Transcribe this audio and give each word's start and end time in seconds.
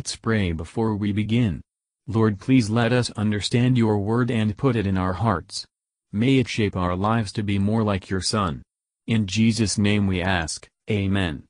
Let's 0.00 0.16
pray 0.16 0.52
before 0.52 0.96
we 0.96 1.12
begin. 1.12 1.60
Lord 2.06 2.40
please 2.40 2.70
let 2.70 2.90
us 2.90 3.10
understand 3.18 3.76
your 3.76 3.98
word 3.98 4.30
and 4.30 4.56
put 4.56 4.74
it 4.74 4.86
in 4.86 4.96
our 4.96 5.12
hearts. 5.12 5.66
May 6.10 6.38
it 6.38 6.48
shape 6.48 6.74
our 6.74 6.96
lives 6.96 7.32
to 7.32 7.42
be 7.42 7.58
more 7.58 7.82
like 7.82 8.08
your 8.08 8.22
Son. 8.22 8.62
In 9.06 9.26
Jesus' 9.26 9.76
name 9.76 10.06
we 10.06 10.22
ask, 10.22 10.66
Amen. 10.90 11.42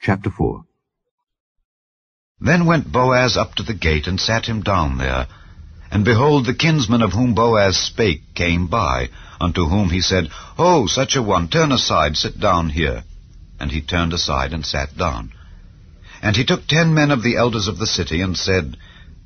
Chapter 0.00 0.30
4 0.30 0.66
Then 2.38 2.64
went 2.64 2.92
Boaz 2.92 3.36
up 3.36 3.56
to 3.56 3.64
the 3.64 3.74
gate 3.74 4.06
and 4.06 4.20
sat 4.20 4.46
him 4.46 4.62
down 4.62 4.98
there. 4.98 5.26
And 5.90 6.04
behold, 6.04 6.46
the 6.46 6.54
kinsman 6.54 7.02
of 7.02 7.12
whom 7.12 7.34
Boaz 7.34 7.76
spake 7.76 8.36
came 8.36 8.68
by, 8.68 9.08
unto 9.40 9.66
whom 9.66 9.90
he 9.90 10.00
said, 10.00 10.28
Ho, 10.58 10.86
such 10.86 11.16
a 11.16 11.22
one, 11.22 11.48
turn 11.48 11.72
aside, 11.72 12.16
sit 12.16 12.38
down 12.38 12.68
here. 12.68 13.02
And 13.58 13.72
he 13.72 13.80
turned 13.80 14.12
aside 14.12 14.52
and 14.52 14.64
sat 14.64 14.96
down. 14.96 15.32
And 16.22 16.36
he 16.36 16.44
took 16.44 16.66
ten 16.66 16.94
men 16.94 17.10
of 17.10 17.22
the 17.22 17.36
elders 17.36 17.68
of 17.68 17.78
the 17.78 17.86
city, 17.86 18.20
and 18.20 18.36
said, 18.36 18.76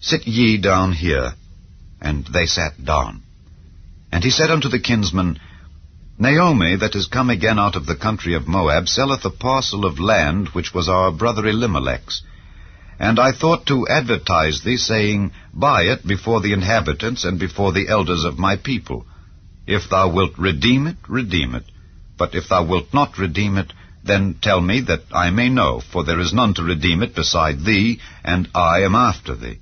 Sit 0.00 0.26
ye 0.26 0.58
down 0.58 0.92
here. 0.92 1.34
And 2.00 2.26
they 2.26 2.46
sat 2.46 2.84
down. 2.84 3.22
And 4.10 4.24
he 4.24 4.30
said 4.30 4.50
unto 4.50 4.68
the 4.68 4.80
kinsman, 4.80 5.38
Naomi, 6.18 6.76
that 6.76 6.94
is 6.94 7.06
come 7.06 7.30
again 7.30 7.58
out 7.58 7.76
of 7.76 7.86
the 7.86 7.96
country 7.96 8.34
of 8.34 8.46
Moab, 8.46 8.88
selleth 8.88 9.24
a 9.24 9.30
parcel 9.30 9.86
of 9.86 9.98
land 9.98 10.48
which 10.48 10.74
was 10.74 10.88
our 10.88 11.10
brother 11.10 11.46
Elimelech's. 11.46 12.22
And 12.98 13.18
I 13.18 13.32
thought 13.32 13.66
to 13.66 13.88
advertise 13.88 14.62
thee, 14.62 14.76
saying, 14.76 15.32
Buy 15.52 15.82
it 15.82 16.06
before 16.06 16.40
the 16.40 16.52
inhabitants 16.52 17.24
and 17.24 17.38
before 17.38 17.72
the 17.72 17.88
elders 17.88 18.24
of 18.24 18.38
my 18.38 18.56
people. 18.56 19.06
If 19.66 19.88
thou 19.88 20.12
wilt 20.12 20.38
redeem 20.38 20.86
it, 20.86 20.98
redeem 21.08 21.54
it. 21.54 21.64
But 22.18 22.34
if 22.34 22.48
thou 22.48 22.64
wilt 22.64 22.92
not 22.92 23.18
redeem 23.18 23.56
it, 23.56 23.72
then 24.04 24.34
tell 24.42 24.60
me 24.60 24.80
that 24.80 25.04
I 25.12 25.30
may 25.30 25.48
know, 25.48 25.80
for 25.80 26.04
there 26.04 26.20
is 26.20 26.32
none 26.32 26.54
to 26.54 26.62
redeem 26.62 27.02
it 27.02 27.14
beside 27.14 27.64
thee, 27.64 28.00
and 28.24 28.48
I 28.54 28.80
am 28.80 28.94
after 28.94 29.34
thee. 29.34 29.60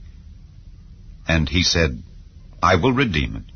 And 1.29 1.49
he 1.49 1.63
said, 1.63 2.03
I 2.63 2.77
will 2.77 2.93
redeem 2.93 3.37
it. 3.37 3.53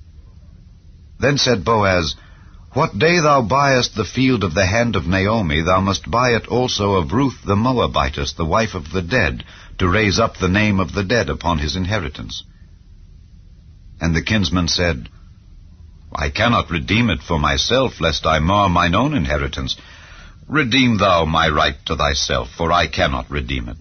Then 1.19 1.39
said 1.39 1.65
Boaz, 1.65 2.17
What 2.73 2.99
day 2.99 3.21
thou 3.21 3.43
buyest 3.43 3.95
the 3.95 4.05
field 4.05 4.45
of 4.45 4.55
the 4.55 4.67
hand 4.67 4.95
of 4.97 5.07
Naomi, 5.07 5.63
thou 5.63 5.81
must 5.81 6.11
buy 6.11 6.31
it 6.31 6.47
also 6.49 6.95
of 6.95 7.13
Ruth 7.13 7.43
the 7.45 7.57
Moabitess, 7.57 8.35
the 8.35 8.45
wife 8.45 8.75
of 8.75 8.93
the 8.93 9.03
dead, 9.03 9.45
to 9.79 9.89
raise 9.89 10.19
up 10.19 10.37
the 10.37 10.49
name 10.49 10.81
of 10.81 10.93
the 10.93 11.05
dead 11.05 11.31
upon 11.31 11.59
his 11.59 11.77
inheritance. 11.77 12.45
And 14.01 14.15
the 14.15 14.23
kinsman 14.23 14.69
said, 14.69 15.09
I 16.15 16.29
cannot 16.29 16.71
redeem 16.71 17.11
it 17.11 17.23
for 17.23 17.39
myself, 17.39 18.01
lest 18.01 18.27
I 18.27 18.39
mar 18.39 18.69
mine 18.69 18.95
own 18.95 19.15
inheritance. 19.15 19.77
Redeem 20.49 20.99
thou 20.99 21.25
my 21.25 21.49
right 21.49 21.77
to 21.87 21.97
thyself, 21.97 22.51
for 22.51 22.71
I 22.71 22.87
cannot 22.87 23.31
redeem 23.31 23.69
it. 23.69 23.79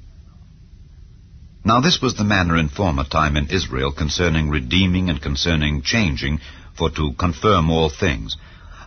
Now 1.65 1.81
this 1.81 2.01
was 2.01 2.15
the 2.15 2.23
manner 2.23 2.57
in 2.57 2.69
former 2.69 3.03
time 3.03 3.37
in 3.37 3.47
Israel 3.47 3.91
concerning 3.91 4.49
redeeming 4.49 5.09
and 5.09 5.21
concerning 5.21 5.81
changing, 5.81 6.39
for 6.73 6.89
to 6.91 7.13
confirm 7.13 7.69
all 7.69 7.89
things. 7.89 8.35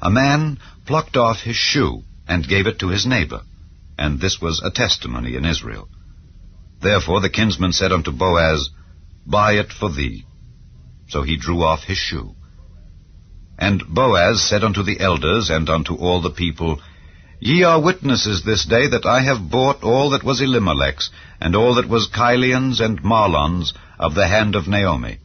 A 0.03 0.11
man 0.11 0.59
plucked 0.87 1.17
off 1.17 1.41
his 1.41 1.57
shoe, 1.57 2.03
and 2.29 2.49
gave 2.49 2.67
it 2.67 2.79
to 2.81 2.89
his 2.89 3.07
neighbor, 3.07 3.43
and 3.99 4.21
this 4.21 4.41
was 4.41 4.61
a 4.63 4.71
testimony 4.71 5.37
in 5.37 5.45
Israel. 5.45 5.89
Therefore 6.81 7.21
the 7.21 7.31
kinsman 7.31 7.73
said 7.73 7.93
unto 7.93 8.11
Boaz, 8.11 8.71
Buy 9.27 9.53
it 9.53 9.73
for 9.73 9.91
thee. 9.91 10.25
So 11.09 11.23
he 11.23 11.37
drew 11.37 11.63
off 11.63 11.85
his 11.85 11.99
shoe. 11.99 12.35
And 13.59 13.83
Boaz 13.89 14.43
said 14.43 14.63
unto 14.65 14.83
the 14.83 15.01
elders 15.01 15.51
and 15.51 15.69
unto 15.71 15.95
all 15.95 16.21
the 16.21 16.31
people, 16.31 16.81
Ye 17.39 17.65
are 17.65 17.81
witnesses 17.81 18.43
this 18.43 18.65
day 18.65 18.87
that 18.89 19.05
I 19.05 19.21
have 19.21 19.51
bought 19.51 19.83
all 19.83 20.11
that 20.11 20.25
was 20.25 20.41
Elimelech's, 20.41 21.11
and 21.39 21.55
all 21.55 21.75
that 21.75 21.89
was 21.89 22.09
Chilion's 22.09 22.81
and 22.81 23.03
Mahlon's, 23.05 23.75
of 23.99 24.15
the 24.15 24.27
hand 24.27 24.55
of 24.55 24.67
Naomi. 24.67 25.19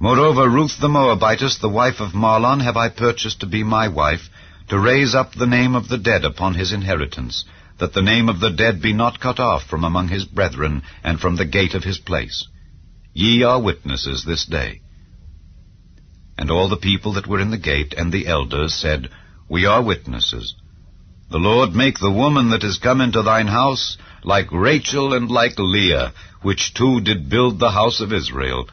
Moreover, 0.00 0.48
Ruth 0.48 0.80
the 0.80 0.88
Moabitess, 0.88 1.58
the 1.58 1.68
wife 1.68 2.00
of 2.00 2.14
Mahlon, 2.14 2.60
have 2.60 2.76
I 2.76 2.88
purchased 2.88 3.40
to 3.40 3.46
be 3.46 3.62
my 3.62 3.86
wife, 3.86 4.28
to 4.68 4.78
raise 4.78 5.14
up 5.14 5.32
the 5.34 5.46
name 5.46 5.76
of 5.76 5.86
the 5.86 5.98
dead 5.98 6.24
upon 6.24 6.54
his 6.54 6.72
inheritance, 6.72 7.44
that 7.78 7.92
the 7.92 8.02
name 8.02 8.28
of 8.28 8.40
the 8.40 8.50
dead 8.50 8.82
be 8.82 8.92
not 8.92 9.20
cut 9.20 9.38
off 9.38 9.62
from 9.62 9.84
among 9.84 10.08
his 10.08 10.24
brethren, 10.24 10.82
and 11.04 11.20
from 11.20 11.36
the 11.36 11.44
gate 11.44 11.74
of 11.74 11.84
his 11.84 11.98
place. 11.98 12.48
Ye 13.12 13.44
are 13.44 13.60
witnesses 13.60 14.24
this 14.24 14.44
day. 14.46 14.80
And 16.36 16.50
all 16.50 16.68
the 16.68 16.76
people 16.76 17.12
that 17.12 17.28
were 17.28 17.38
in 17.38 17.50
the 17.50 17.58
gate 17.58 17.94
and 17.96 18.10
the 18.10 18.26
elders 18.26 18.74
said, 18.74 19.10
We 19.48 19.64
are 19.66 19.82
witnesses. 19.82 20.56
The 21.30 21.38
Lord 21.38 21.76
make 21.76 22.00
the 22.00 22.10
woman 22.10 22.50
that 22.50 22.64
is 22.64 22.78
come 22.78 23.00
into 23.00 23.22
thine 23.22 23.46
house 23.46 23.96
like 24.24 24.50
Rachel 24.50 25.14
and 25.14 25.30
like 25.30 25.58
Leah, 25.58 26.12
which 26.42 26.74
two 26.74 27.00
did 27.00 27.28
build 27.28 27.60
the 27.60 27.70
house 27.70 28.00
of 28.00 28.12
Israel. 28.12 28.68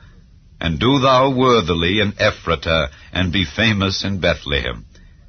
And 0.60 0.80
do 0.80 0.98
thou 0.98 1.30
worthily 1.30 2.00
in 2.00 2.14
Ephratah, 2.14 2.90
and 3.14 3.32
be 3.32 3.46
famous 3.46 4.04
in 4.04 4.20
Bethlehem. 4.20 4.86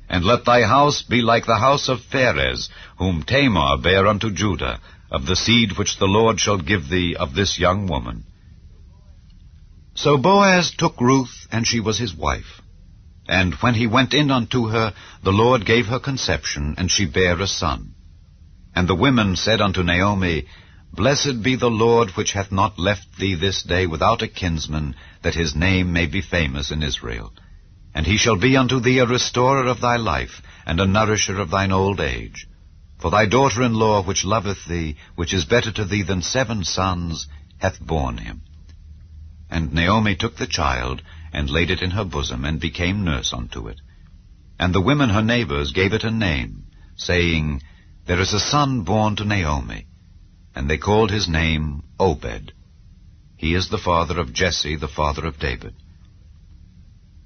And 0.09 0.25
let 0.25 0.47
thy 0.47 0.63
house 0.63 1.03
be 1.03 1.21
like 1.21 1.45
the 1.45 1.59
house 1.59 1.91
of 1.91 2.01
Pharez, 2.01 2.71
whom 2.97 3.23
Tamar 3.23 3.77
bare 3.77 4.07
unto 4.07 4.31
Judah, 4.31 4.81
of 5.11 5.27
the 5.27 5.37
seed 5.37 5.77
which 5.77 5.99
the 5.99 6.07
Lord 6.07 6.41
shall 6.41 6.57
give 6.57 6.89
thee 6.89 7.15
of 7.15 7.35
this 7.35 7.59
young 7.59 7.87
woman. 7.89 8.25
So 9.95 10.17
Boaz 10.17 10.71
took 10.71 10.99
Ruth, 10.99 11.47
and 11.53 11.67
she 11.67 11.81
was 11.81 11.99
his 11.99 12.15
wife. 12.15 12.63
And 13.29 13.55
when 13.57 13.75
he 13.75 13.87
went 13.87 14.15
in 14.15 14.31
unto 14.31 14.69
her, 14.69 14.95
the 15.23 15.33
Lord 15.33 15.67
gave 15.67 15.87
her 15.87 16.01
conception, 16.01 16.75
and 16.79 16.91
she 16.91 17.05
bare 17.05 17.39
a 17.41 17.47
son. 17.47 17.95
And 18.75 18.89
the 18.89 18.95
women 18.95 19.37
said 19.37 19.61
unto 19.61 19.83
Naomi, 19.83 20.47
Blessed 20.95 21.43
be 21.43 21.55
the 21.55 21.71
Lord 21.71 22.11
which 22.13 22.33
hath 22.33 22.51
not 22.51 22.79
left 22.79 23.19
thee 23.19 23.35
this 23.35 23.63
day 23.63 23.87
without 23.87 24.23
a 24.23 24.29
kinsman, 24.29 24.95
that 25.23 25.35
his 25.35 25.55
name 25.55 25.93
may 25.93 26.07
be 26.07 26.23
famous 26.23 26.71
in 26.71 26.83
Israel. 26.83 27.35
And 27.95 28.07
he 28.07 28.17
shall 28.17 28.37
be 28.37 28.57
unto 28.57 28.81
thee 28.81 28.99
a 28.99 29.07
restorer 29.07 29.67
of 29.67 29.81
thy 29.81 29.97
life, 29.97 30.41
and 30.65 30.81
a 30.81 30.87
nourisher 30.87 31.39
of 31.39 31.51
thine 31.51 31.73
old 31.73 32.01
age. 32.01 32.47
For 32.99 33.11
thy 33.11 33.27
daughter-in-law 33.27 34.05
which 34.05 34.25
loveth 34.25 34.65
thee, 34.67 34.97
which 35.17 35.35
is 35.35 35.45
better 35.45 35.71
to 35.73 35.85
thee 35.85 36.03
than 36.03 36.23
seven 36.23 36.65
sons, 36.65 37.29
hath 37.59 37.79
borne 37.79 38.17
him. 38.19 38.43
And 39.51 39.73
Naomi 39.73 40.17
took 40.17 40.37
the 40.37 40.47
child, 40.47 41.03
and 41.33 41.51
laid 41.51 41.71
it 41.71 41.83
in 41.83 41.91
her 41.93 42.05
bosom, 42.05 42.45
and 42.45 42.61
became 42.61 43.05
nurse 43.05 43.33
unto 43.33 43.69
it. 43.69 43.81
And 44.59 44.75
the 44.75 44.81
women 44.81 45.11
her 45.11 45.23
neighbors 45.23 45.73
gave 45.73 45.93
it 45.93 46.05
a 46.05 46.11
name, 46.11 46.65
saying, 46.97 47.63
There 48.07 48.21
is 48.21 48.33
a 48.33 48.41
son 48.41 48.83
born 48.83 49.17
to 49.17 49.25
Naomi. 49.25 49.87
And 50.55 50.69
they 50.69 50.79
called 50.79 51.11
his 51.11 51.29
name 51.29 51.83
Obed. 52.01 52.53
He 53.37 53.55
is 53.55 53.69
the 53.69 53.79
father 53.79 54.19
of 54.19 54.33
Jesse, 54.33 54.77
the 54.77 54.89
father 54.89 55.25
of 55.27 55.39
David. 55.39 55.75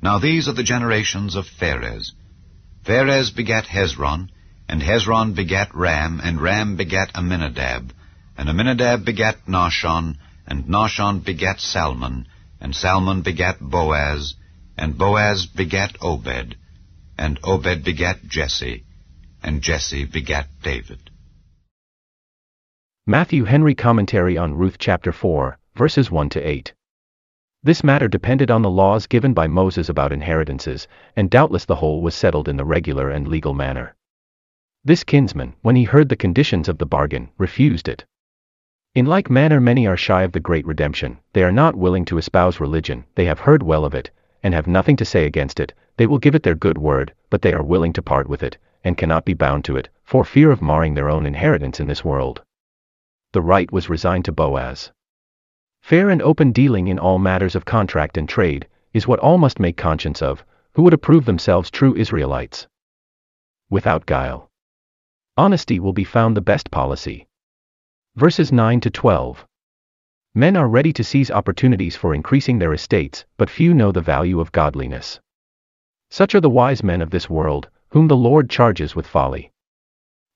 Now 0.02 0.18
these 0.18 0.48
are 0.48 0.52
the 0.52 0.62
generations 0.62 1.36
of 1.36 1.46
Pharez. 1.46 2.12
Pharez 2.84 3.34
begat 3.34 3.66
Hezron, 3.66 4.28
and 4.68 4.82
Hezron 4.82 5.34
begat 5.34 5.74
Ram, 5.74 6.20
and 6.22 6.40
Ram 6.40 6.76
begat 6.76 7.12
Amminadab, 7.14 7.92
and 8.36 8.48
Amminadab 8.48 9.04
begat 9.04 9.46
Nahshon, 9.46 10.16
and 10.46 10.64
Nahshon 10.64 11.24
begat 11.24 11.60
Salmon, 11.60 12.26
and 12.62 12.76
Salmon 12.76 13.22
begat 13.22 13.58
Boaz, 13.60 14.36
and 14.78 14.96
Boaz 14.96 15.46
begat 15.46 15.96
Obed, 16.00 16.56
and 17.18 17.36
Obed 17.42 17.82
begat 17.82 18.22
Jesse, 18.28 18.84
and 19.42 19.60
Jesse 19.60 20.04
begat 20.04 20.46
David. 20.62 21.10
Matthew 23.04 23.46
Henry 23.46 23.74
Commentary 23.74 24.38
on 24.38 24.54
Ruth 24.54 24.76
chapter 24.78 25.10
4, 25.10 25.58
verses 25.74 26.08
1 26.08 26.28
to 26.28 26.40
8. 26.40 26.72
This 27.64 27.82
matter 27.82 28.06
depended 28.06 28.48
on 28.48 28.62
the 28.62 28.70
laws 28.70 29.08
given 29.08 29.34
by 29.34 29.48
Moses 29.48 29.88
about 29.88 30.12
inheritances, 30.12 30.86
and 31.16 31.28
doubtless 31.28 31.64
the 31.64 31.76
whole 31.82 32.00
was 32.00 32.14
settled 32.14 32.48
in 32.48 32.58
the 32.58 32.64
regular 32.64 33.10
and 33.10 33.26
legal 33.26 33.54
manner. 33.54 33.96
This 34.84 35.02
kinsman, 35.02 35.54
when 35.62 35.74
he 35.74 35.82
heard 35.82 36.08
the 36.08 36.16
conditions 36.24 36.68
of 36.68 36.78
the 36.78 36.86
bargain, 36.86 37.30
refused 37.38 37.88
it. 37.88 38.04
In 38.94 39.06
like 39.06 39.30
manner 39.30 39.58
many 39.58 39.86
are 39.86 39.96
shy 39.96 40.22
of 40.22 40.32
the 40.32 40.40
great 40.40 40.66
redemption, 40.66 41.18
they 41.32 41.42
are 41.42 41.50
not 41.50 41.74
willing 41.74 42.04
to 42.04 42.18
espouse 42.18 42.60
religion, 42.60 43.04
they 43.14 43.24
have 43.24 43.40
heard 43.40 43.62
well 43.62 43.86
of 43.86 43.94
it, 43.94 44.10
and 44.42 44.52
have 44.52 44.66
nothing 44.66 44.96
to 44.96 45.04
say 45.06 45.24
against 45.24 45.58
it, 45.58 45.72
they 45.96 46.06
will 46.06 46.18
give 46.18 46.34
it 46.34 46.42
their 46.42 46.54
good 46.54 46.76
word, 46.76 47.14
but 47.30 47.40
they 47.40 47.54
are 47.54 47.62
willing 47.62 47.94
to 47.94 48.02
part 48.02 48.28
with 48.28 48.42
it, 48.42 48.58
and 48.84 48.98
cannot 48.98 49.24
be 49.24 49.32
bound 49.32 49.64
to 49.64 49.76
it, 49.76 49.88
for 50.04 50.26
fear 50.26 50.50
of 50.50 50.60
marring 50.60 50.92
their 50.92 51.08
own 51.08 51.24
inheritance 51.24 51.80
in 51.80 51.86
this 51.86 52.04
world. 52.04 52.42
The 53.32 53.40
right 53.40 53.72
was 53.72 53.88
resigned 53.88 54.26
to 54.26 54.32
Boaz. 54.32 54.92
Fair 55.80 56.10
and 56.10 56.20
open 56.20 56.52
dealing 56.52 56.88
in 56.88 56.98
all 56.98 57.18
matters 57.18 57.54
of 57.54 57.64
contract 57.64 58.18
and 58.18 58.28
trade, 58.28 58.68
is 58.92 59.08
what 59.08 59.20
all 59.20 59.38
must 59.38 59.58
make 59.58 59.78
conscience 59.78 60.20
of, 60.20 60.44
who 60.72 60.82
would 60.82 60.92
approve 60.92 61.24
themselves 61.24 61.70
true 61.70 61.96
Israelites. 61.96 62.66
Without 63.70 64.04
guile. 64.04 64.50
Honesty 65.38 65.80
will 65.80 65.94
be 65.94 66.04
found 66.04 66.36
the 66.36 66.42
best 66.42 66.70
policy. 66.70 67.26
Verses 68.14 68.52
9 68.52 68.78
to 68.80 68.90
12. 68.90 69.46
Men 70.34 70.54
are 70.54 70.68
ready 70.68 70.92
to 70.92 71.02
seize 71.02 71.30
opportunities 71.30 71.96
for 71.96 72.14
increasing 72.14 72.58
their 72.58 72.74
estates, 72.74 73.24
but 73.38 73.48
few 73.48 73.72
know 73.72 73.90
the 73.90 74.02
value 74.02 74.38
of 74.38 74.52
godliness. 74.52 75.18
Such 76.10 76.34
are 76.34 76.40
the 76.42 76.50
wise 76.50 76.82
men 76.82 77.00
of 77.00 77.08
this 77.08 77.30
world, 77.30 77.70
whom 77.88 78.08
the 78.08 78.16
Lord 78.16 78.50
charges 78.50 78.94
with 78.94 79.06
folly. 79.06 79.50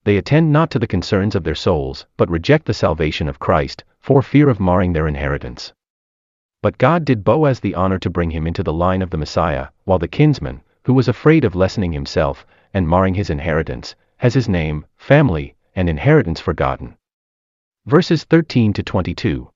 they 0.04 0.16
attend 0.16 0.50
not 0.50 0.70
to 0.70 0.78
the 0.78 0.86
concerns 0.86 1.34
of 1.34 1.44
their 1.44 1.54
souls, 1.54 2.06
but 2.16 2.30
reject 2.30 2.64
the 2.64 2.72
salvation 2.72 3.28
of 3.28 3.38
Christ, 3.38 3.84
for 4.00 4.22
fear 4.22 4.48
of 4.48 4.58
marring 4.58 4.94
their 4.94 5.06
inheritance. 5.06 5.74
But 6.62 6.78
God 6.78 7.04
did 7.04 7.24
Boaz 7.24 7.60
the 7.60 7.74
honor 7.74 7.98
to 7.98 8.08
bring 8.08 8.30
him 8.30 8.46
into 8.46 8.62
the 8.62 8.72
line 8.72 9.02
of 9.02 9.10
the 9.10 9.18
Messiah, 9.18 9.68
while 9.84 9.98
the 9.98 10.08
kinsman, 10.08 10.62
who 10.84 10.94
was 10.94 11.08
afraid 11.08 11.44
of 11.44 11.54
lessening 11.54 11.92
himself, 11.92 12.46
and 12.72 12.88
marring 12.88 13.12
his 13.12 13.28
inheritance, 13.28 13.94
has 14.16 14.32
his 14.32 14.48
name, 14.48 14.86
family, 14.96 15.56
and 15.74 15.90
inheritance 15.90 16.40
forgotten. 16.40 16.96
Verses 17.86 18.24
13 18.24 18.72
to 18.72 18.82
22. 18.82 19.48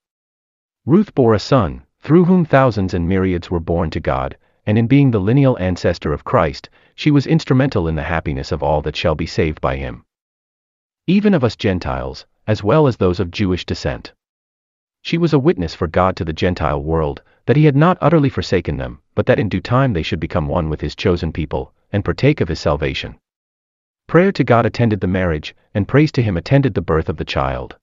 Ruth 0.85 1.13
bore 1.13 1.33
a 1.33 1.39
son, 1.39 1.81
through 1.99 2.23
whom 2.23 2.45
thousands 2.45 2.93
and 2.93 3.05
myriads 3.05 3.51
were 3.51 3.59
born 3.59 3.89
to 3.89 3.99
God, 3.99 4.37
and 4.65 4.77
in 4.77 4.87
being 4.87 5.11
the 5.11 5.19
lineal 5.19 5.57
ancestor 5.59 6.13
of 6.13 6.23
Christ, 6.23 6.69
she 6.95 7.11
was 7.11 7.27
instrumental 7.27 7.89
in 7.89 7.95
the 7.95 8.03
happiness 8.03 8.53
of 8.53 8.63
all 8.63 8.81
that 8.83 8.95
shall 8.95 9.15
be 9.15 9.25
saved 9.25 9.59
by 9.59 9.75
him. 9.75 10.05
Even 11.07 11.33
of 11.33 11.43
us 11.43 11.57
Gentiles, 11.57 12.25
as 12.47 12.63
well 12.63 12.87
as 12.87 12.95
those 12.95 13.19
of 13.19 13.31
Jewish 13.31 13.65
descent. 13.65 14.13
She 15.01 15.17
was 15.17 15.33
a 15.33 15.39
witness 15.39 15.75
for 15.75 15.87
God 15.87 16.15
to 16.15 16.23
the 16.23 16.31
Gentile 16.31 16.81
world, 16.81 17.21
that 17.47 17.57
he 17.57 17.65
had 17.65 17.75
not 17.75 17.97
utterly 17.99 18.29
forsaken 18.29 18.77
them, 18.77 19.01
but 19.13 19.25
that 19.25 19.39
in 19.39 19.49
due 19.49 19.59
time 19.59 19.91
they 19.91 20.03
should 20.03 20.21
become 20.21 20.47
one 20.47 20.69
with 20.69 20.79
his 20.79 20.95
chosen 20.95 21.33
people, 21.33 21.73
and 21.91 22.05
partake 22.05 22.39
of 22.39 22.47
his 22.47 22.61
salvation. 22.61 23.19
Prayer 24.07 24.31
to 24.31 24.45
God 24.45 24.65
attended 24.65 25.01
the 25.01 25.07
marriage, 25.07 25.53
and 25.73 25.85
praise 25.85 26.13
to 26.13 26.23
him 26.23 26.37
attended 26.37 26.75
the 26.75 26.81
birth 26.81 27.09
of 27.09 27.17
the 27.17 27.25
child. 27.25 27.75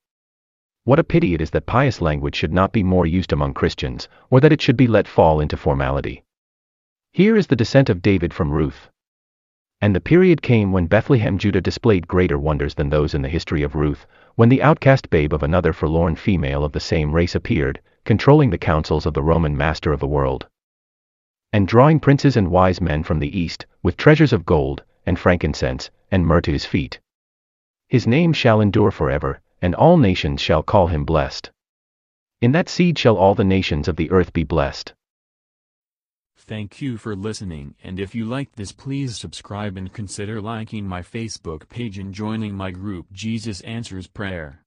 What 0.89 0.97
a 0.97 1.03
pity 1.03 1.35
it 1.35 1.41
is 1.41 1.51
that 1.51 1.67
pious 1.67 2.01
language 2.01 2.33
should 2.33 2.51
not 2.51 2.71
be 2.71 2.81
more 2.81 3.05
used 3.05 3.31
among 3.31 3.53
Christians, 3.53 4.09
or 4.31 4.39
that 4.39 4.51
it 4.51 4.59
should 4.59 4.75
be 4.75 4.87
let 4.87 5.07
fall 5.07 5.39
into 5.39 5.55
formality. 5.55 6.23
Here 7.11 7.37
is 7.37 7.45
the 7.45 7.55
descent 7.55 7.91
of 7.91 8.01
David 8.01 8.33
from 8.33 8.49
Ruth. 8.49 8.89
And 9.79 9.95
the 9.95 10.01
period 10.01 10.41
came 10.41 10.71
when 10.71 10.87
Bethlehem 10.87 11.37
Judah 11.37 11.61
displayed 11.61 12.07
greater 12.07 12.39
wonders 12.39 12.73
than 12.73 12.89
those 12.89 13.13
in 13.13 13.21
the 13.21 13.29
history 13.29 13.61
of 13.61 13.75
Ruth, 13.75 14.07
when 14.33 14.49
the 14.49 14.63
outcast 14.63 15.11
babe 15.11 15.31
of 15.31 15.43
another 15.43 15.73
forlorn 15.73 16.15
female 16.15 16.63
of 16.63 16.71
the 16.71 16.79
same 16.79 17.11
race 17.11 17.35
appeared, 17.35 17.79
controlling 18.03 18.49
the 18.49 18.57
counsels 18.57 19.05
of 19.05 19.13
the 19.13 19.21
Roman 19.21 19.55
master 19.55 19.93
of 19.93 19.99
the 19.99 20.07
world. 20.07 20.47
And 21.53 21.67
drawing 21.67 21.99
princes 21.99 22.35
and 22.35 22.49
wise 22.49 22.81
men 22.81 23.03
from 23.03 23.19
the 23.19 23.39
east, 23.39 23.67
with 23.83 23.95
treasures 23.95 24.33
of 24.33 24.43
gold, 24.43 24.83
and 25.05 25.19
frankincense, 25.19 25.91
and 26.09 26.25
myrrh 26.25 26.41
to 26.41 26.51
his 26.51 26.65
feet. 26.65 26.99
His 27.87 28.07
name 28.07 28.33
shall 28.33 28.59
endure 28.59 28.89
forever, 28.89 29.39
and 29.61 29.75
all 29.75 29.97
nations 29.97 30.41
shall 30.41 30.63
call 30.63 30.87
him 30.87 31.05
blessed. 31.05 31.51
In 32.41 32.51
that 32.53 32.69
seed 32.69 32.97
shall 32.97 33.17
all 33.17 33.35
the 33.35 33.43
nations 33.43 33.87
of 33.87 33.95
the 33.95 34.09
earth 34.11 34.31
be 34.31 34.43
blessed. 34.43 34.93
Thank 36.37 36.81
you 36.81 36.97
for 36.97 37.15
listening 37.15 37.75
and 37.83 37.99
if 37.99 38.15
you 38.15 38.25
liked 38.25 38.55
this 38.55 38.71
please 38.71 39.17
subscribe 39.17 39.77
and 39.77 39.93
consider 39.93 40.41
liking 40.41 40.87
my 40.87 41.01
Facebook 41.01 41.69
page 41.69 41.99
and 41.99 42.13
joining 42.13 42.55
my 42.55 42.71
group 42.71 43.11
Jesus 43.11 43.61
Answers 43.61 44.07
Prayer. 44.07 44.63